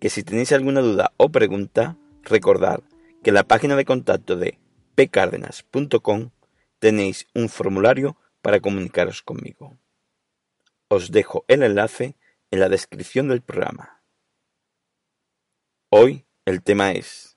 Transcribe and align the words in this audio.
que 0.00 0.10
si 0.10 0.22
tenéis 0.22 0.52
alguna 0.52 0.80
duda 0.80 1.12
o 1.16 1.30
pregunta, 1.30 1.96
recordad 2.22 2.80
que 3.22 3.30
en 3.30 3.34
la 3.34 3.44
página 3.44 3.76
de 3.76 3.84
contacto 3.84 4.36
de 4.36 4.58
pcardenas.com 4.94 6.30
tenéis 6.78 7.26
un 7.34 7.48
formulario 7.48 8.16
para 8.42 8.60
comunicaros 8.60 9.22
conmigo. 9.22 9.76
Os 10.88 11.10
dejo 11.10 11.44
el 11.48 11.62
enlace 11.62 12.16
en 12.50 12.60
la 12.60 12.68
descripción 12.68 13.28
del 13.28 13.42
programa. 13.42 14.02
Hoy 15.90 16.26
el 16.44 16.62
tema 16.62 16.92
es 16.92 17.36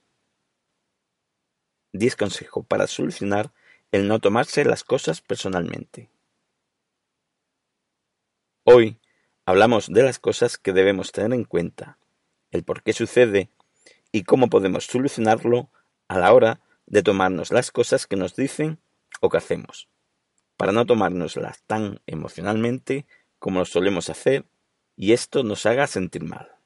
10 1.92 2.16
consejos 2.16 2.64
para 2.66 2.86
solucionar 2.86 3.52
el 3.90 4.06
no 4.06 4.20
tomarse 4.20 4.64
las 4.64 4.84
cosas 4.84 5.20
personalmente. 5.20 6.10
Hoy 8.64 9.00
hablamos 9.46 9.88
de 9.88 10.04
las 10.04 10.18
cosas 10.18 10.58
que 10.58 10.72
debemos 10.72 11.10
tener 11.10 11.32
en 11.32 11.44
cuenta 11.44 11.98
el 12.50 12.64
por 12.64 12.82
qué 12.82 12.92
sucede 12.92 13.50
y 14.12 14.24
cómo 14.24 14.48
podemos 14.48 14.86
solucionarlo 14.86 15.70
a 16.08 16.18
la 16.18 16.32
hora 16.32 16.60
de 16.86 17.02
tomarnos 17.02 17.52
las 17.52 17.70
cosas 17.70 18.06
que 18.06 18.16
nos 18.16 18.34
dicen 18.34 18.80
o 19.20 19.28
que 19.28 19.36
hacemos, 19.36 19.88
para 20.56 20.72
no 20.72 20.86
tomárnoslas 20.86 21.62
tan 21.66 22.00
emocionalmente 22.06 23.06
como 23.38 23.60
lo 23.60 23.64
solemos 23.64 24.10
hacer 24.10 24.44
y 24.96 25.12
esto 25.12 25.42
nos 25.42 25.66
haga 25.66 25.86
sentir 25.86 26.24
mal. 26.24 26.56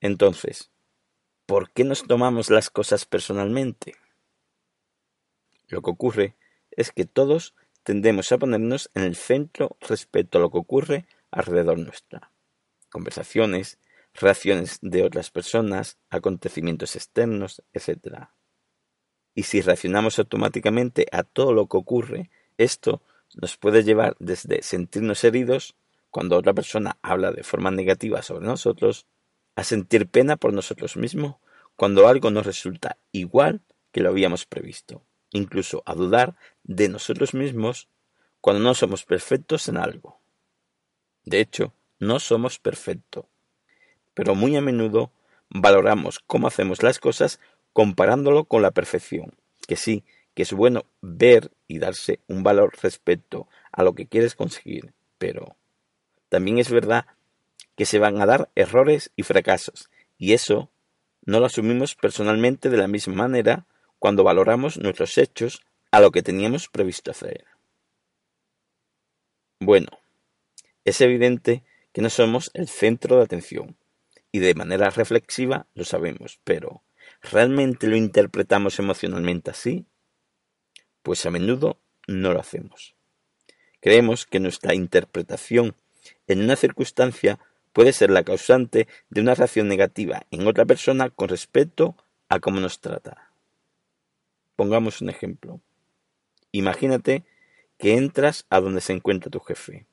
Entonces, 0.00 0.70
¿por 1.46 1.70
qué 1.70 1.84
nos 1.84 2.06
tomamos 2.06 2.50
las 2.50 2.70
cosas 2.70 3.04
personalmente? 3.06 3.94
Lo 5.68 5.80
que 5.80 5.90
ocurre 5.90 6.36
es 6.72 6.90
que 6.90 7.04
todos 7.04 7.54
tendemos 7.82 8.30
a 8.32 8.38
ponernos 8.38 8.90
en 8.94 9.04
el 9.04 9.16
centro 9.16 9.76
respecto 9.80 10.38
a 10.38 10.40
lo 10.40 10.50
que 10.50 10.58
ocurre 10.58 11.06
alrededor 11.30 11.78
nuestra. 11.78 12.30
Conversaciones, 12.90 13.78
reacciones 14.14 14.78
de 14.82 15.02
otras 15.02 15.30
personas, 15.30 15.98
acontecimientos 16.10 16.96
externos, 16.96 17.62
etc. 17.72 18.28
Y 19.34 19.44
si 19.44 19.60
reaccionamos 19.60 20.18
automáticamente 20.18 21.06
a 21.12 21.22
todo 21.22 21.52
lo 21.52 21.66
que 21.66 21.76
ocurre, 21.76 22.30
esto 22.58 23.02
nos 23.34 23.56
puede 23.56 23.82
llevar 23.82 24.16
desde 24.18 24.62
sentirnos 24.62 25.24
heridos 25.24 25.74
cuando 26.10 26.36
otra 26.36 26.52
persona 26.52 26.98
habla 27.00 27.32
de 27.32 27.42
forma 27.42 27.70
negativa 27.70 28.22
sobre 28.22 28.46
nosotros, 28.46 29.06
a 29.56 29.64
sentir 29.64 30.08
pena 30.08 30.36
por 30.36 30.52
nosotros 30.52 30.96
mismos 30.96 31.36
cuando 31.76 32.06
algo 32.06 32.30
nos 32.30 32.44
resulta 32.44 32.98
igual 33.12 33.62
que 33.92 34.00
lo 34.00 34.10
habíamos 34.10 34.44
previsto, 34.44 35.04
incluso 35.30 35.82
a 35.86 35.94
dudar 35.94 36.36
de 36.64 36.88
nosotros 36.88 37.34
mismos 37.34 37.88
cuando 38.40 38.62
no 38.62 38.74
somos 38.74 39.04
perfectos 39.04 39.68
en 39.68 39.78
algo. 39.78 40.20
De 41.24 41.40
hecho, 41.40 41.74
no 41.98 42.18
somos 42.18 42.58
perfectos, 42.58 43.26
pero 44.14 44.34
muy 44.34 44.56
a 44.56 44.60
menudo 44.60 45.12
valoramos 45.48 46.20
cómo 46.26 46.46
hacemos 46.46 46.82
las 46.82 46.98
cosas 46.98 47.40
comparándolo 47.72 48.44
con 48.44 48.62
la 48.62 48.70
perfección, 48.70 49.34
que 49.66 49.76
sí, 49.76 50.04
que 50.34 50.42
es 50.42 50.52
bueno 50.52 50.84
ver 51.00 51.50
y 51.68 51.78
darse 51.78 52.20
un 52.28 52.42
valor 52.42 52.74
respecto 52.82 53.48
a 53.70 53.82
lo 53.82 53.94
que 53.94 54.06
quieres 54.06 54.34
conseguir, 54.34 54.92
pero 55.18 55.56
también 56.28 56.58
es 56.58 56.70
verdad 56.70 57.06
que 57.76 57.86
se 57.86 57.98
van 57.98 58.20
a 58.20 58.26
dar 58.26 58.50
errores 58.54 59.12
y 59.16 59.22
fracasos, 59.22 59.90
y 60.18 60.32
eso 60.32 60.70
no 61.24 61.40
lo 61.40 61.46
asumimos 61.46 61.94
personalmente 61.94 62.68
de 62.68 62.76
la 62.76 62.88
misma 62.88 63.14
manera 63.14 63.66
cuando 63.98 64.24
valoramos 64.24 64.78
nuestros 64.78 65.16
hechos 65.18 65.62
a 65.90 66.00
lo 66.00 66.10
que 66.10 66.22
teníamos 66.22 66.68
previsto 66.68 67.10
hacer. 67.10 67.44
Bueno, 69.60 69.88
es 70.84 71.00
evidente 71.00 71.62
que 71.92 72.02
no 72.02 72.10
somos 72.10 72.50
el 72.54 72.68
centro 72.68 73.16
de 73.16 73.22
atención, 73.22 73.76
y 74.32 74.40
de 74.40 74.54
manera 74.54 74.90
reflexiva 74.90 75.66
lo 75.74 75.84
sabemos, 75.84 76.40
pero 76.42 76.82
¿realmente 77.20 77.86
lo 77.86 77.96
interpretamos 77.96 78.78
emocionalmente 78.78 79.50
así? 79.50 79.86
Pues 81.02 81.24
a 81.26 81.30
menudo 81.30 81.78
no 82.08 82.32
lo 82.32 82.40
hacemos. 82.40 82.96
Creemos 83.80 84.26
que 84.26 84.40
nuestra 84.40 84.74
interpretación 84.74 85.76
en 86.26 86.42
una 86.42 86.56
circunstancia 86.56 87.38
puede 87.72 87.92
ser 87.92 88.10
la 88.10 88.24
causante 88.24 88.88
de 89.10 89.20
una 89.20 89.34
reacción 89.34 89.68
negativa 89.68 90.26
en 90.30 90.46
otra 90.46 90.64
persona 90.64 91.10
con 91.10 91.28
respecto 91.28 91.96
a 92.28 92.40
cómo 92.40 92.60
nos 92.60 92.80
trata. 92.80 93.32
Pongamos 94.56 95.00
un 95.00 95.10
ejemplo. 95.10 95.60
Imagínate 96.52 97.24
que 97.78 97.96
entras 97.96 98.46
a 98.48 98.60
donde 98.60 98.80
se 98.80 98.92
encuentra 98.92 99.30
tu 99.30 99.40
jefe, 99.40 99.86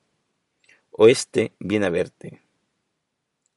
o 0.90 1.08
éste 1.08 1.52
viene 1.58 1.86
a 1.86 1.90
verte, 1.90 2.42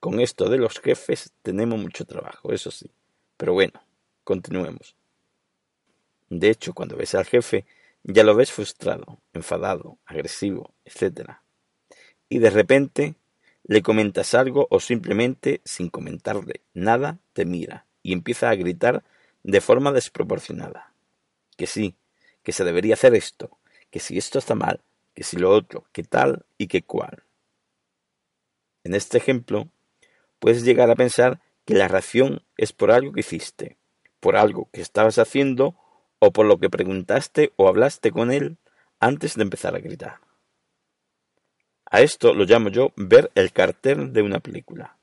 con 0.04 0.20
esto 0.20 0.50
de 0.50 0.58
los 0.58 0.82
jefes 0.82 1.32
tenemos 1.44 1.80
mucho 1.80 2.04
trabajo, 2.04 2.52
eso 2.52 2.72
sí. 2.72 2.92
Pero 3.38 3.54
bueno, 3.54 3.82
continuemos. 4.26 4.98
De 6.28 6.50
hecho, 6.50 6.74
cuando 6.74 6.98
ves 6.98 7.16
al 7.16 7.24
jefe, 7.24 7.66
ya 8.04 8.26
lo 8.26 8.36
ves 8.36 8.52
frustrado, 8.52 9.22
enfadado, 9.32 10.00
agresivo, 10.06 10.74
etc. 10.84 11.38
Y 12.28 12.40
de 12.40 12.50
repente 12.50 13.16
le 13.64 13.82
comentas 13.82 14.34
algo 14.34 14.68
o 14.70 14.82
simplemente, 14.82 15.62
sin 15.64 15.88
comentarle 15.88 16.60
nada, 16.74 17.20
te 17.32 17.46
mira 17.46 17.86
y 18.02 18.12
empieza 18.12 18.50
a 18.50 18.56
gritar 18.56 19.06
de 19.44 19.62
forma 19.62 19.94
desproporcionada. 19.94 20.92
Que 21.56 21.66
sí, 21.66 21.96
que 22.44 22.52
se 22.52 22.66
debería 22.66 22.96
hacer 22.96 23.16
esto, 23.16 23.58
que 23.90 24.02
si 24.02 24.18
esto 24.18 24.38
está 24.38 24.54
mal, 24.54 24.82
que 25.14 25.24
si 25.24 25.38
lo 25.38 25.50
otro, 25.50 25.86
que 25.94 26.04
tal 26.04 26.46
y 26.58 26.68
que 26.68 26.82
cual. 26.82 27.24
En 28.84 28.96
este 28.96 29.18
ejemplo, 29.18 29.70
puedes 30.44 30.66
llegar 30.66 30.92
a 30.92 30.96
pensar 30.96 31.40
que 31.64 31.74
la 31.74 31.88
reacción 31.88 32.42
es 32.58 32.74
por 32.74 32.92
algo 32.92 33.14
que 33.14 33.22
hiciste, 33.22 33.78
por 34.20 34.36
algo 34.36 34.68
que 34.74 34.82
estabas 34.82 35.18
haciendo 35.18 35.74
o 36.20 36.34
por 36.34 36.46
lo 36.46 36.58
que 36.58 36.70
preguntaste 36.70 37.54
o 37.56 37.70
hablaste 37.70 38.12
con 38.12 38.30
él 38.30 38.58
antes 39.00 39.36
de 39.36 39.44
empezar 39.44 39.74
a 39.74 39.80
gritar. 39.80 40.20
A 41.90 42.02
esto 42.02 42.34
lo 42.34 42.44
llamo 42.44 42.68
yo 42.68 42.92
ver 42.98 43.32
el 43.36 43.54
cartel 43.54 44.12
de 44.12 44.22
una 44.22 44.42
película, 44.42 44.98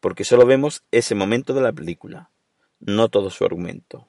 porque 0.00 0.24
solo 0.24 0.44
vemos 0.44 0.82
ese 0.90 1.14
momento 1.14 1.54
de 1.54 1.62
la 1.62 1.72
película, 1.72 2.28
no 2.78 3.08
todo 3.08 3.30
su 3.30 3.46
argumento. 3.46 4.06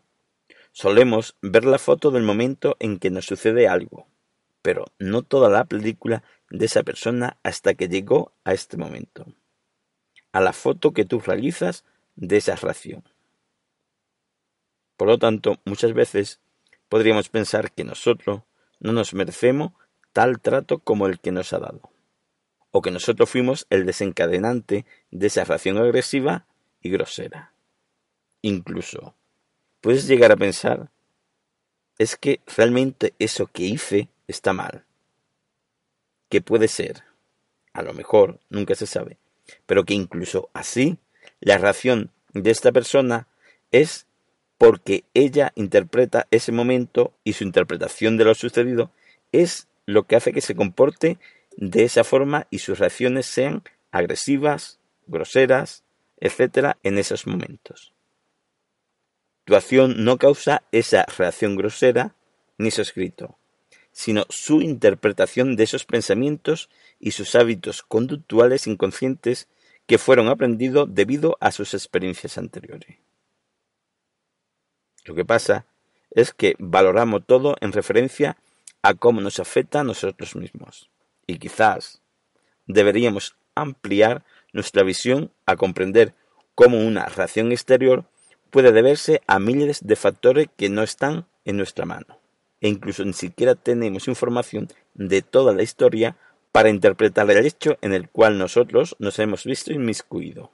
Solemos 0.74 1.38
ver 1.42 1.64
la 1.64 1.78
foto 1.78 2.12
del 2.12 2.24
momento 2.24 2.76
en 2.80 3.00
que 3.00 3.10
nos 3.10 3.26
sucede 3.26 3.70
algo, 3.70 4.06
pero 4.62 4.88
no 5.00 5.22
toda 5.22 5.50
la 5.50 5.64
película 5.64 6.24
de 6.50 6.66
esa 6.66 6.84
persona 6.84 7.38
hasta 7.42 7.74
que 7.74 7.88
llegó 7.88 8.34
a 8.44 8.52
este 8.52 8.76
momento 8.76 9.34
a 10.34 10.42
la 10.42 10.52
foto 10.52 10.92
que 10.92 11.06
tú 11.06 11.20
realizas 11.20 11.86
de 12.16 12.38
esa 12.38 12.56
reacción. 12.56 13.04
Por 14.98 15.08
lo 15.08 15.18
tanto, 15.18 15.60
muchas 15.64 15.94
veces 15.94 16.42
podríamos 16.90 17.30
pensar 17.30 17.72
que 17.72 17.84
nosotros 17.84 18.42
no 18.80 18.92
nos 18.92 19.14
merecemos 19.14 19.72
tal 20.12 20.40
trato 20.42 20.80
como 20.80 21.08
el 21.08 21.20
que 21.20 21.32
nos 21.32 21.54
ha 21.54 21.60
dado, 21.60 21.90
o 22.72 22.82
que 22.82 22.92
nosotros 22.92 23.30
fuimos 23.30 23.66
el 23.70 23.86
desencadenante 23.86 24.86
de 25.12 25.28
esa 25.28 25.44
reacción 25.44 25.78
agresiva 25.78 26.46
y 26.82 26.90
grosera. 26.90 27.54
Incluso, 28.42 29.16
puedes 29.82 30.08
llegar 30.08 30.32
a 30.32 30.38
pensar, 30.38 30.92
es 31.98 32.18
que 32.18 32.42
realmente 32.58 33.14
eso 33.20 33.48
que 33.48 33.64
hice 33.64 34.10
está 34.28 34.54
mal. 34.54 34.86
Que 36.30 36.42
puede 36.42 36.68
ser, 36.68 37.04
a 37.74 37.82
lo 37.84 37.94
mejor, 37.94 38.40
nunca 38.50 38.76
se 38.76 38.88
sabe, 38.88 39.18
pero 39.66 39.84
que 39.84 39.94
incluso 39.94 40.50
así 40.54 40.98
la 41.40 41.58
reacción 41.58 42.12
de 42.34 42.52
esta 42.52 42.72
persona 42.72 43.28
es 43.72 44.08
porque 44.58 45.04
ella 45.14 45.52
interpreta 45.56 46.28
ese 46.32 46.52
momento 46.52 47.14
y 47.24 47.34
su 47.34 47.44
interpretación 47.44 48.18
de 48.18 48.26
lo 48.26 48.36
sucedido 48.36 48.92
es 49.32 49.68
lo 49.86 50.04
que 50.04 50.16
hace 50.16 50.32
que 50.32 50.42
se 50.42 50.56
comporte 50.56 51.18
de 51.58 51.84
esa 51.84 52.04
forma 52.04 52.48
y 52.50 52.60
sus 52.60 52.80
reacciones 52.80 53.26
sean 53.26 53.64
agresivas, 53.92 54.80
groseras, 55.08 55.84
etcétera, 56.20 56.78
en 56.84 56.98
esos 56.98 57.28
momentos. 57.28 57.94
Tu 59.46 59.56
acción 59.56 60.06
no 60.06 60.18
causa 60.18 60.64
esa 60.72 61.06
reacción 61.18 61.56
grosera 61.56 62.16
ni 62.58 62.72
su 62.72 62.82
escrito, 62.82 63.38
sino 63.94 64.26
su 64.28 64.62
interpretación 64.62 65.56
de 65.56 65.64
esos 65.64 65.86
pensamientos 65.86 66.70
y 67.00 67.12
sus 67.12 67.36
hábitos 67.36 67.84
conductuales 67.84 68.68
inconscientes 68.68 69.48
que 69.86 69.98
fueron 69.98 70.28
aprendidos 70.28 70.94
debido 70.94 71.38
a 71.40 71.52
sus 71.52 71.74
experiencias 71.74 72.38
anteriores. 72.38 72.98
Lo 75.06 75.16
que 75.16 75.24
pasa 75.24 75.66
es 76.12 76.34
que 76.34 76.56
valoramos 76.60 77.26
todo 77.26 77.56
en 77.62 77.72
referencia 77.72 78.38
a 78.82 78.96
cómo 78.96 79.22
nos 79.22 79.40
afecta 79.40 79.82
a 79.82 79.84
nosotros 79.84 80.36
mismos. 80.36 80.90
Y 81.28 81.38
quizás 81.38 82.02
deberíamos 82.66 83.36
ampliar 83.56 84.24
nuestra 84.54 84.84
visión 84.84 85.32
a 85.46 85.56
comprender 85.56 86.16
cómo 86.56 86.80
una 86.80 87.06
reacción 87.06 87.52
exterior 87.52 88.06
puede 88.50 88.72
deberse 88.72 89.22
a 89.28 89.40
miles 89.40 89.86
de 89.86 89.96
factores 89.96 90.48
que 90.58 90.70
no 90.70 90.84
están 90.84 91.28
en 91.46 91.58
nuestra 91.58 91.86
mano. 91.86 92.23
E 92.64 92.70
incluso 92.70 93.04
ni 93.04 93.12
siquiera 93.12 93.56
tenemos 93.56 94.08
información 94.08 94.70
de 94.94 95.22
toda 95.22 95.54
la 95.54 95.64
historia 95.64 96.16
para 96.54 96.70
interpretar 96.70 97.30
el 97.30 97.46
hecho 97.46 97.78
en 97.82 97.94
el 97.94 98.08
cual 98.10 98.38
nosotros 98.38 98.96
nos 99.00 99.20
hemos 99.20 99.44
visto 99.44 99.74
inmiscuido. 99.74 100.50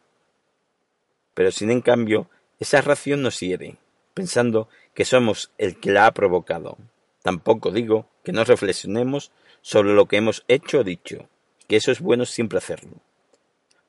Pero 1.35 1.51
sin 1.51 1.69
en 1.69 1.81
cambio, 1.81 2.27
esa 2.59 2.81
reacción 2.81 3.21
nos 3.21 3.39
hiere, 3.39 3.77
pensando 4.15 4.69
que 4.95 5.06
somos 5.06 5.51
el 5.59 5.79
que 5.79 5.91
la 5.91 6.07
ha 6.07 6.13
provocado. 6.13 6.79
Tampoco 7.21 7.69
digo 7.69 8.09
que 8.23 8.31
no 8.31 8.44
reflexionemos 8.44 9.31
sobre 9.61 9.94
lo 9.94 10.07
que 10.07 10.17
hemos 10.17 10.44
hecho 10.47 10.79
o 10.79 10.83
dicho, 10.83 11.29
que 11.67 11.75
eso 11.75 11.91
es 11.91 12.01
bueno 12.01 12.25
siempre 12.25 12.57
hacerlo, 12.57 13.03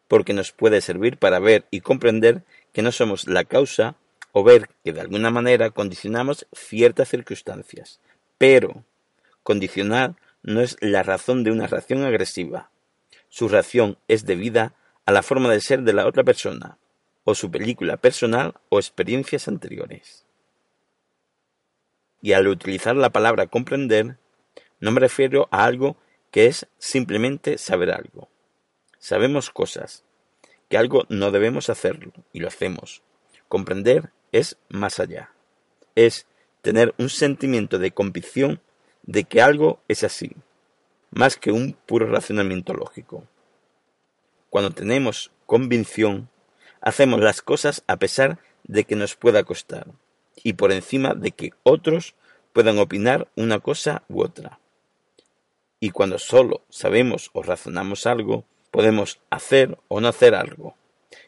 porque 0.09 0.35
nos 0.35 0.53
puede 0.53 0.83
servir 0.83 1.17
para 1.17 1.39
ver 1.39 1.65
y 1.71 1.81
comprender 1.81 2.43
que 2.75 2.83
no 2.83 2.93
somos 2.93 3.27
la 3.27 3.45
causa 3.45 3.97
o 4.33 4.45
ver 4.45 4.69
que 4.85 4.93
de 4.93 5.01
alguna 5.01 5.31
manera 5.31 5.71
condicionamos 5.71 6.47
ciertas 6.53 7.09
circunstancias. 7.09 7.99
Pero 8.41 8.87
condicionar 9.43 10.17
no 10.43 10.63
es 10.63 10.79
la 10.81 11.03
razón 11.03 11.45
de 11.45 11.51
una 11.51 11.67
reacción 11.67 12.05
agresiva. 12.05 12.71
Su 13.29 13.51
reacción 13.51 13.99
es 14.09 14.25
debida 14.25 14.73
a 15.05 15.13
la 15.13 15.23
forma 15.23 15.53
de 15.53 15.61
ser 15.61 15.83
de 15.83 15.93
la 15.93 16.07
otra 16.07 16.25
persona, 16.25 16.79
o 17.25 17.35
su 17.35 17.51
película 17.51 17.99
personal 17.99 18.55
o 18.71 18.79
experiencias 18.79 19.47
anteriores. 19.47 20.25
Y 22.23 22.33
al 22.33 22.49
utilizar 22.49 22.97
la 22.97 23.11
palabra 23.11 23.49
comprender, 23.49 24.17
no 24.79 24.91
me 24.91 25.01
refiero 25.01 25.47
a 25.51 25.67
algo 25.67 25.99
que 26.31 26.47
es 26.47 26.67
simplemente 26.79 27.59
saber 27.59 27.91
algo. 27.91 28.31
Sabemos 28.99 29.51
cosas, 29.51 30.03
que 30.71 30.79
algo 30.79 31.05
no 31.11 31.31
debemos 31.31 31.69
hacerlo, 31.69 32.15
y 32.33 32.41
lo 32.41 32.49
hacemos. 32.49 33.03
Comprender 33.49 34.13
es 34.33 34.57
más 34.71 34.99
allá. 34.99 35.35
Es 35.95 36.27
tener 36.63 36.95
un 36.99 37.09
sentimiento 37.09 37.79
de 37.79 37.93
convicción 37.93 38.61
de 39.03 39.25
que 39.25 39.41
algo 39.41 39.81
es 39.89 40.05
así, 40.05 40.33
más 41.11 41.37
que 41.37 41.53
un 41.53 41.73
puro 41.87 42.07
razonamiento 42.07 42.75
lógico. 42.75 43.25
Cuando 44.51 44.71
tenemos 44.71 45.33
convicción, 45.47 46.29
hacemos 46.81 47.21
las 47.21 47.43
cosas 47.43 47.83
a 47.87 47.97
pesar 47.97 48.39
de 48.65 48.85
que 48.85 48.97
nos 48.97 49.17
pueda 49.17 49.45
costar, 49.45 49.87
y 50.37 50.55
por 50.55 50.73
encima 50.73 51.15
de 51.15 51.33
que 51.33 51.51
otros 51.63 52.15
puedan 52.53 52.79
opinar 52.79 53.29
una 53.37 53.61
cosa 53.61 54.03
u 54.09 54.23
otra. 54.23 54.61
Y 55.79 55.91
cuando 55.91 56.19
solo 56.19 56.63
sabemos 56.69 57.31
o 57.33 57.43
razonamos 57.43 58.07
algo, 58.07 58.45
podemos 58.71 59.21
hacer 59.31 59.79
o 59.89 60.01
no 60.01 60.09
hacer 60.09 60.35
algo, 60.35 60.77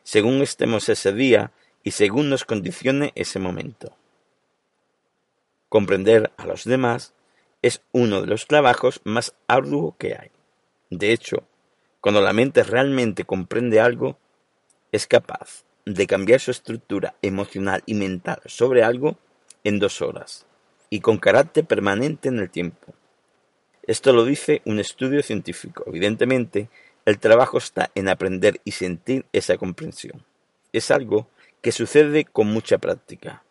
según 0.02 0.42
estemos 0.42 0.88
ese 0.88 1.12
día 1.12 1.52
y 1.82 1.92
según 1.92 2.28
nos 2.28 2.44
condicione 2.44 3.12
ese 3.14 3.38
momento. 3.38 3.96
Comprender 5.72 6.30
a 6.36 6.44
los 6.44 6.64
demás 6.64 7.14
es 7.62 7.80
uno 7.92 8.20
de 8.20 8.26
los 8.26 8.46
trabajos 8.46 9.00
más 9.04 9.34
arduos 9.48 9.94
que 9.96 10.14
hay. 10.14 10.30
De 10.90 11.14
hecho, 11.14 11.44
cuando 12.02 12.20
la 12.20 12.34
mente 12.34 12.62
realmente 12.62 13.24
comprende 13.24 13.80
algo, 13.80 14.18
es 14.92 15.06
capaz 15.06 15.64
de 15.86 16.06
cambiar 16.06 16.40
su 16.40 16.50
estructura 16.50 17.14
emocional 17.22 17.82
y 17.86 17.94
mental 17.94 18.42
sobre 18.44 18.82
algo 18.84 19.16
en 19.64 19.78
dos 19.78 20.02
horas 20.02 20.44
y 20.90 21.00
con 21.00 21.16
carácter 21.16 21.64
permanente 21.64 22.28
en 22.28 22.38
el 22.38 22.50
tiempo. 22.50 22.92
Esto 23.84 24.12
lo 24.12 24.26
dice 24.26 24.60
un 24.66 24.78
estudio 24.78 25.22
científico. 25.22 25.84
Evidentemente, 25.86 26.68
el 27.06 27.18
trabajo 27.18 27.56
está 27.56 27.90
en 27.94 28.10
aprender 28.10 28.60
y 28.64 28.72
sentir 28.72 29.24
esa 29.32 29.56
comprensión. 29.56 30.22
Es 30.74 30.90
algo 30.90 31.28
que 31.62 31.72
sucede 31.72 32.26
con 32.26 32.48
mucha 32.48 32.76
práctica. 32.76 33.42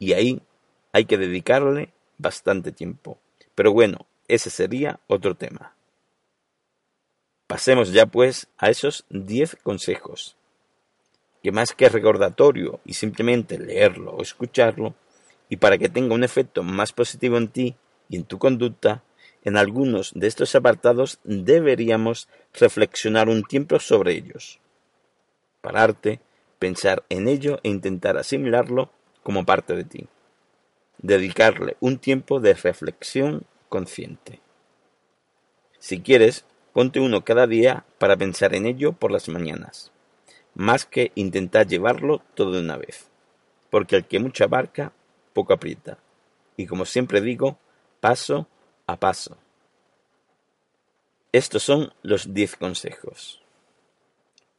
Y 0.00 0.14
ahí 0.14 0.42
hay 0.92 1.04
que 1.04 1.18
dedicarle 1.18 1.92
bastante 2.18 2.72
tiempo. 2.72 3.18
Pero 3.54 3.72
bueno, 3.72 4.06
ese 4.28 4.50
sería 4.50 5.00
otro 5.06 5.34
tema. 5.34 5.74
Pasemos 7.46 7.92
ya 7.92 8.06
pues 8.06 8.46
a 8.58 8.70
esos 8.70 9.04
10 9.10 9.56
consejos, 9.62 10.36
que 11.42 11.50
más 11.50 11.72
que 11.72 11.88
recordatorio 11.88 12.80
y 12.84 12.94
simplemente 12.94 13.58
leerlo 13.58 14.12
o 14.12 14.22
escucharlo, 14.22 14.94
y 15.48 15.56
para 15.56 15.76
que 15.78 15.88
tenga 15.88 16.14
un 16.14 16.22
efecto 16.22 16.62
más 16.62 16.92
positivo 16.92 17.36
en 17.36 17.48
ti 17.48 17.74
y 18.08 18.16
en 18.16 18.24
tu 18.24 18.38
conducta, 18.38 19.02
en 19.42 19.56
algunos 19.56 20.12
de 20.14 20.28
estos 20.28 20.54
apartados 20.54 21.18
deberíamos 21.24 22.28
reflexionar 22.54 23.28
un 23.28 23.42
tiempo 23.42 23.80
sobre 23.80 24.12
ellos. 24.12 24.60
Pararte, 25.60 26.20
pensar 26.58 27.04
en 27.08 27.26
ello 27.26 27.58
e 27.62 27.68
intentar 27.68 28.16
asimilarlo 28.16 28.92
como 29.22 29.44
parte 29.44 29.74
de 29.74 29.84
ti. 29.84 30.08
Dedicarle 31.02 31.76
un 31.80 31.98
tiempo 31.98 32.40
de 32.40 32.54
reflexión 32.54 33.44
consciente. 33.68 34.40
Si 35.78 36.02
quieres, 36.02 36.44
ponte 36.72 37.00
uno 37.00 37.24
cada 37.24 37.46
día 37.46 37.84
para 37.98 38.16
pensar 38.16 38.54
en 38.54 38.66
ello 38.66 38.92
por 38.92 39.10
las 39.10 39.28
mañanas, 39.28 39.92
más 40.54 40.84
que 40.84 41.12
intentar 41.14 41.66
llevarlo 41.66 42.22
todo 42.34 42.52
de 42.52 42.60
una 42.60 42.76
vez, 42.76 43.08
porque 43.70 43.96
el 43.96 44.04
que 44.04 44.18
mucho 44.18 44.44
abarca 44.44 44.92
poco 45.32 45.54
aprieta. 45.54 45.98
Y 46.56 46.66
como 46.66 46.84
siempre 46.84 47.20
digo, 47.20 47.58
paso 48.00 48.46
a 48.86 48.96
paso. 48.96 49.38
Estos 51.32 51.62
son 51.62 51.92
los 52.02 52.34
10 52.34 52.56
consejos. 52.56 53.40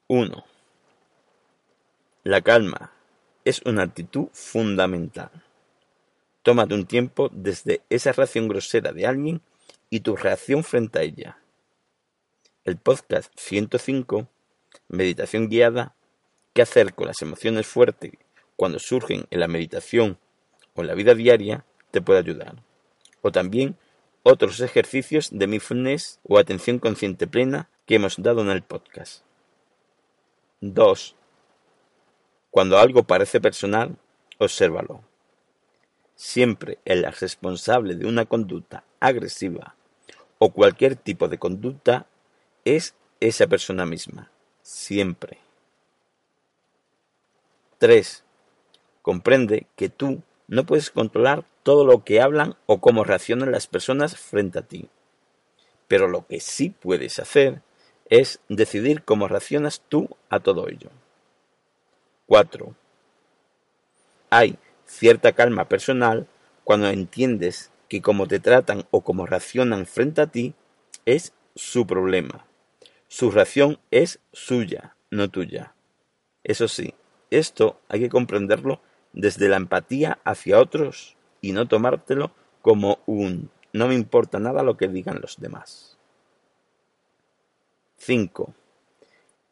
1. 0.08 0.44
La 2.24 2.42
calma 2.42 2.94
es 3.46 3.62
una 3.64 3.84
actitud 3.84 4.28
fundamental. 4.32 5.32
Tómate 6.44 6.74
un 6.74 6.86
tiempo 6.86 7.30
desde 7.32 7.82
esa 7.90 8.12
reacción 8.12 8.48
grosera 8.48 8.92
de 8.92 9.06
alguien 9.06 9.42
y 9.90 10.00
tu 10.00 10.16
reacción 10.16 10.64
frente 10.64 11.00
a 11.00 11.02
ella. 11.04 11.38
El 12.64 12.78
podcast 12.78 13.32
105, 13.38 14.28
Meditación 14.88 15.50
guiada, 15.50 15.96
¿qué 16.54 16.62
hacer 16.62 16.94
con 16.94 17.08
las 17.08 17.22
emociones 17.22 17.68
fuertes 17.68 18.12
cuando 18.56 18.80
surgen 18.80 19.26
en 19.32 19.40
la 19.40 19.48
meditación 19.48 20.19
o 20.76 20.81
en 20.81 20.88
la 20.88 20.94
vida 20.94 21.16
diaria 21.16 21.66
te 21.92 22.02
puede 22.02 22.19
ayudar. 22.19 22.56
O 23.21 23.31
también 23.31 23.76
otros 24.24 24.60
ejercicios 24.62 25.30
de 25.31 25.48
mindfulness 25.48 26.19
o 26.24 26.38
atención 26.38 26.80
consciente 26.80 27.28
plena 27.28 27.69
que 27.86 27.95
hemos 27.95 28.21
dado 28.21 28.42
en 28.42 28.50
el 28.50 28.62
podcast. 28.62 29.24
2. 30.62 31.16
Cuando 32.52 32.78
algo 32.78 33.04
parece 33.04 33.42
personal, 33.42 33.98
obsérvalo. 34.38 35.10
Siempre 36.23 36.78
el 36.85 37.04
responsable 37.04 37.95
de 37.95 38.06
una 38.06 38.25
conducta 38.25 38.83
agresiva 38.99 39.73
o 40.37 40.54
cualquier 40.54 40.95
tipo 40.95 41.28
de 41.28 41.40
conducta 41.40 42.06
es 42.63 42.94
esa 43.19 43.47
persona 43.47 43.87
misma. 43.87 44.30
Siempre. 44.61 45.40
3. 47.80 48.23
Comprende 49.01 49.66
que 49.75 49.90
tú 49.90 50.21
no 50.47 50.63
puedes 50.63 50.92
controlar 50.92 51.44
todo 51.63 51.85
lo 51.85 52.04
que 52.04 52.21
hablan 52.21 52.56
o 52.68 52.80
cómo 52.81 53.04
reaccionan 53.04 53.51
las 53.51 53.66
personas 53.66 54.16
frente 54.16 54.59
a 54.59 54.61
ti. 54.61 54.90
Pero 55.87 56.07
lo 56.07 56.28
que 56.28 56.40
sí 56.40 56.69
puedes 56.69 57.18
hacer 57.18 57.63
es 58.11 58.40
decidir 58.47 59.04
cómo 59.04 59.28
reaccionas 59.28 59.81
tú 59.90 60.07
a 60.30 60.40
todo 60.40 60.69
ello. 60.69 60.92
4. 62.28 62.75
Hay 64.30 64.59
cierta 64.92 65.31
calma 65.31 65.69
personal 65.69 66.28
cuando 66.64 66.90
entiendes 66.90 67.71
que 67.88 68.02
cómo 68.02 68.28
te 68.28 68.40
tratan 68.40 68.86
o 68.92 69.02
cómo 69.02 69.26
reaccionan 69.26 69.86
frente 69.86 70.21
a 70.21 70.28
ti 70.28 70.54
es 71.06 71.33
su 71.56 71.88
problema. 71.88 72.45
Su 73.07 73.31
reacción 73.31 73.80
es 73.90 74.19
suya, 74.33 74.95
no 75.10 75.30
tuya. 75.30 75.74
Eso 76.44 76.68
sí, 76.68 76.94
esto 77.30 77.80
hay 77.88 78.02
que 78.02 78.10
comprenderlo 78.10 78.81
desde 79.14 79.50
la 79.50 79.57
empatía 79.57 80.19
hacia 80.24 80.60
otros 80.60 81.16
y 81.40 81.54
no 81.54 81.68
tomártelo 81.68 82.31
como 82.62 83.00
un 83.06 83.50
no 83.74 83.88
me 83.88 83.95
importa 83.95 84.40
nada 84.40 84.64
lo 84.64 84.76
que 84.76 84.90
digan 84.90 85.21
los 85.21 85.38
demás. 85.40 85.98
5. 87.95 88.54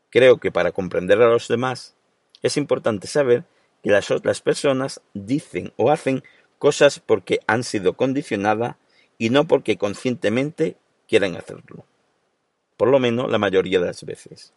Creo 0.10 0.38
que 0.38 0.51
para 0.51 0.74
comprender 0.74 1.22
a 1.22 1.29
los 1.29 1.48
demás 1.48 1.96
es 2.41 2.58
importante 2.58 3.08
saber 3.08 3.46
que 3.83 3.91
las 3.91 4.12
otras 4.12 4.41
personas 4.41 5.01
dicen 5.13 5.74
o 5.77 5.91
hacen 5.91 6.24
cosas 6.57 7.00
porque 7.00 7.39
han 7.48 7.63
sido 7.63 7.93
condicionadas 7.93 8.75
y 9.17 9.29
no 9.29 9.48
porque 9.48 9.77
conscientemente 9.77 10.77
quieran 11.07 11.36
hacerlo. 11.36 11.86
Por 12.77 12.89
lo 12.89 13.00
menos 13.00 13.29
la 13.29 13.38
mayoría 13.38 13.79
de 13.79 13.88
las 13.88 14.03
veces. 14.03 14.53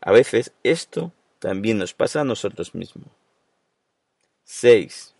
A 0.00 0.12
veces 0.12 0.52
esto 0.62 1.12
también 1.38 1.78
nos 1.78 1.94
pasa 1.94 2.20
a 2.20 2.24
nosotros 2.24 2.74
mismos. 2.74 3.08
6. 4.44 5.14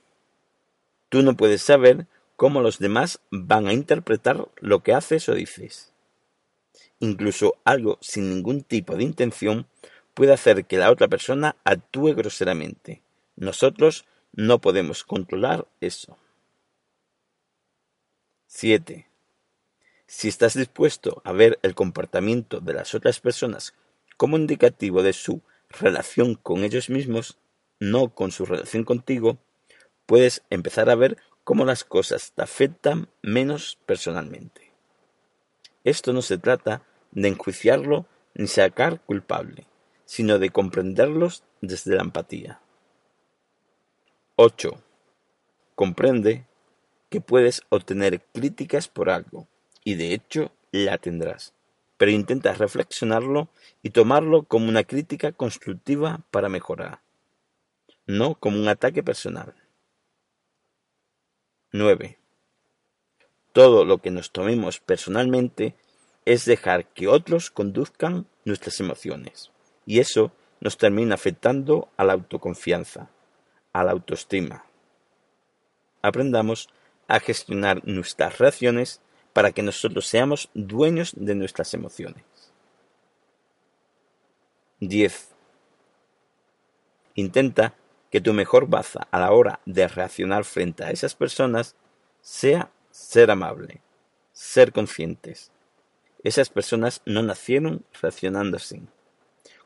Tú 1.09 1.23
no 1.23 1.37
puedes 1.37 1.63
saber 1.63 2.07
cómo 2.37 2.61
los 2.61 2.79
demás 2.79 3.21
van 3.31 3.67
a 3.67 3.73
interpretar 3.73 4.49
lo 4.61 4.83
que 4.83 4.93
haces 4.93 5.29
o 5.29 5.35
dices. 5.35 5.93
Incluso 7.01 7.57
algo 7.65 7.99
sin 8.01 8.29
ningún 8.31 8.63
tipo 8.63 8.97
de 8.97 9.05
intención 9.05 9.67
puede 10.15 10.33
hacer 10.33 10.65
que 10.65 10.79
la 10.79 10.91
otra 10.91 11.09
persona 11.09 11.57
actúe 11.65 12.15
groseramente. 12.15 13.03
Nosotros 13.39 14.05
no 14.33 14.61
podemos 14.61 15.05
controlar 15.05 15.69
eso. 15.81 16.19
7. 18.49 19.09
Si 20.09 20.27
estás 20.27 20.55
dispuesto 20.55 21.23
a 21.25 21.33
ver 21.33 21.61
el 21.63 21.77
comportamiento 21.77 22.59
de 22.59 22.75
las 22.75 22.95
otras 22.97 23.21
personas 23.21 23.75
como 24.17 24.37
indicativo 24.37 25.05
de 25.05 25.13
su 25.13 25.41
relación 25.69 26.35
con 26.35 26.65
ellos 26.65 26.91
mismos, 26.91 27.39
no 27.79 28.09
con 28.09 28.33
su 28.33 28.45
relación 28.45 28.83
contigo, 28.83 29.39
puedes 30.07 30.43
empezar 30.51 30.91
a 30.91 30.97
ver 30.97 31.17
cómo 31.45 31.65
las 31.65 31.85
cosas 31.85 32.33
te 32.33 32.43
afectan 32.43 33.09
menos 33.23 33.79
personalmente. 33.87 34.73
Esto 35.85 36.13
no 36.13 36.23
se 36.23 36.39
trata 36.39 36.83
de 37.13 37.29
enjuiciarlo 37.29 38.07
ni 38.35 38.49
sacar 38.49 39.01
culpable, 39.03 39.69
sino 40.07 40.41
de 40.41 40.51
comprenderlos 40.51 41.45
desde 41.61 41.95
la 41.95 42.03
empatía. 42.03 42.61
8. 44.41 44.71
Comprende 45.75 46.47
que 47.11 47.21
puedes 47.21 47.63
obtener 47.71 48.23
críticas 48.33 48.87
por 48.87 49.11
algo, 49.11 49.49
y 49.83 49.97
de 49.97 50.15
hecho 50.15 50.53
la 50.71 50.97
tendrás, 50.97 51.55
pero 51.97 52.13
intenta 52.13 52.53
reflexionarlo 52.55 53.49
y 53.83 53.91
tomarlo 53.91 54.45
como 54.45 54.69
una 54.69 54.85
crítica 54.85 55.33
constructiva 55.33 56.21
para 56.31 56.49
mejorar, 56.49 57.01
no 58.07 58.37
como 58.37 58.61
un 58.61 58.69
ataque 58.69 59.03
personal. 59.03 59.57
9. 61.73 62.17
Todo 63.53 63.85
lo 63.85 63.99
que 63.99 64.13
nos 64.13 64.31
tomemos 64.31 64.79
personalmente 64.79 65.75
es 66.27 66.45
dejar 66.45 66.87
que 66.87 67.09
otros 67.09 67.51
conduzcan 67.51 68.29
nuestras 68.45 68.79
emociones, 68.79 69.51
y 69.85 69.99
eso 69.99 70.31
nos 70.61 70.79
termina 70.79 71.17
afectando 71.17 71.89
a 71.97 72.05
la 72.05 72.13
autoconfianza, 72.13 73.11
a 73.73 73.85
la 73.85 73.93
autoestima. 73.93 74.65
Aprendamos 76.03 76.69
a 77.07 77.21
gestionar 77.21 77.81
nuestras 77.87 78.39
reacciones 78.39 79.01
para 79.33 79.53
que 79.53 79.63
nosotros 79.63 80.07
seamos 80.07 80.51
dueños 80.55 81.13
de 81.17 81.35
nuestras 81.35 81.75
emociones. 81.75 82.25
10. 84.81 85.29
Intenta 87.15 87.75
que 88.11 88.21
tu 88.21 88.33
mejor 88.33 88.69
baza 88.69 89.09
a 89.11 89.19
la 89.19 89.33
hora 89.33 89.61
de 89.67 89.89
reaccionar 89.89 90.45
frente 90.45 90.85
a 90.85 90.91
esas 90.91 91.15
personas 91.15 91.77
sea 92.21 92.71
ser 92.91 93.31
amable, 93.31 93.81
ser 94.33 94.73
conscientes. 94.73 95.51
Esas 96.25 96.49
personas 96.49 97.03
no 97.05 97.23
nacieron 97.23 97.85
reaccionando 98.01 98.57
así. 98.57 98.83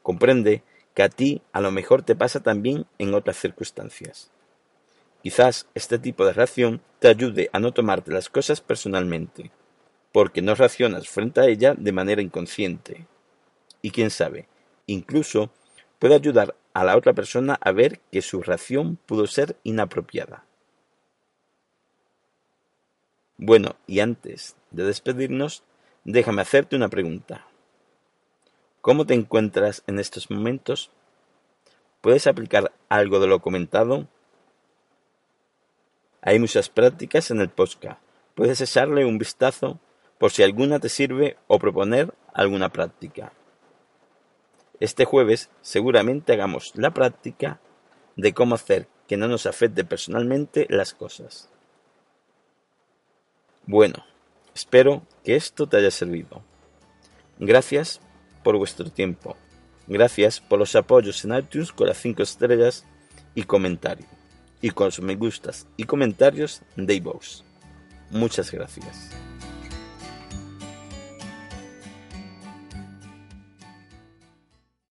Comprende 0.03 0.63
que 0.95 1.03
a 1.03 1.09
ti 1.09 1.43
a 1.53 1.61
lo 1.61 1.71
mejor 1.71 2.03
te 2.03 2.15
pasa 2.15 2.41
también 2.41 2.87
en 2.99 3.15
otras 3.15 3.37
circunstancias. 3.37 4.31
Quizás 5.23 5.69
este 5.75 5.99
tipo 5.99 6.27
de 6.27 6.33
reacción 6.33 6.83
te 6.99 7.09
ayude 7.09 7.49
a 7.53 7.61
no 7.61 7.73
tomarte 7.73 8.11
las 8.11 8.29
cosas 8.29 8.61
personalmente, 8.61 9.51
porque 10.13 10.43
no 10.43 10.55
reaccionas 10.55 11.09
frente 11.09 11.41
a 11.41 11.47
ella 11.47 11.75
de 11.77 11.93
manera 11.93 12.23
inconsciente. 12.23 13.07
Y 13.81 13.91
quién 13.91 14.11
sabe, 14.11 14.49
incluso 14.87 15.51
puede 15.99 16.15
ayudar 16.15 16.57
a 16.75 16.85
la 16.85 16.97
otra 16.97 17.13
persona 17.13 17.59
a 17.61 17.73
ver 17.73 18.01
que 18.11 18.23
su 18.23 18.43
reacción 18.43 18.97
pudo 19.07 19.27
ser 19.27 19.57
inapropiada. 19.63 20.45
Bueno, 23.37 23.77
y 23.87 24.01
antes 24.01 24.57
de 24.71 24.85
despedirnos, 24.85 25.63
déjame 26.05 26.43
hacerte 26.43 26.77
una 26.77 26.89
pregunta. 26.89 27.47
¿Cómo 28.83 29.07
te 29.07 29.15
encuentras 29.15 29.85
en 29.87 30.01
estos 30.01 30.29
momentos? 30.29 30.91
¿Puedes 32.01 32.27
aplicar 32.27 32.73
algo 32.89 33.21
de 33.21 33.29
lo 33.29 33.41
comentado? 33.41 34.09
Hay 36.21 36.41
muchas 36.41 36.69
prácticas 36.69 37.31
en 37.31 37.41
el 37.41 37.49
podcast. 37.49 38.01
Puedes 38.35 38.61
echarle 38.61 39.05
un 39.05 39.19
vistazo 39.19 39.79
por 40.19 40.33
si 40.33 40.43
alguna 40.43 40.81
te 40.81 40.89
sirve 40.89 41.37
o 41.47 41.61
proponer 41.61 42.13
alguna 42.35 42.71
práctica. 42.71 43.33
Este 44.81 45.05
jueves 45.05 45.49
seguramente 45.61 46.33
hagamos 46.33 46.73
la 46.75 46.91
práctica 46.91 47.61
de 48.17 48.35
cómo 48.35 48.57
hacer 48.57 48.89
que 49.07 49.17
no 49.17 49.29
nos 49.29 49.47
afecte 49.47 49.85
personalmente 49.85 50.67
las 50.69 50.93
cosas. 50.93 51.49
Bueno, 53.65 54.05
espero 54.57 55.03
que 55.23 55.37
esto 55.37 55.69
te 55.69 55.77
haya 55.77 55.93
servido. 55.93 56.43
Gracias 57.39 58.01
por 58.43 58.57
vuestro 58.57 58.91
tiempo. 58.91 59.37
Gracias 59.87 60.41
por 60.41 60.59
los 60.59 60.75
apoyos 60.77 61.25
en 61.25 61.35
iTunes 61.35 61.73
con 61.73 61.89
las 61.89 61.99
5 61.99 62.23
estrellas 62.23 62.85
y 63.35 63.43
comentarios 63.43 64.09
y 64.61 64.71
con 64.71 64.93
sus 64.93 65.05
me 65.05 65.17
gustas 65.17 65.67
y 65.77 65.85
comentarios 65.85 66.63
de 66.77 66.95
iVoox. 66.95 67.43
Muchas 68.11 68.51
gracias. 68.51 69.11